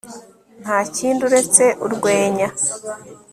Ntakindi 0.61 1.21
uretse 1.29 1.65
urwenya 1.85 2.47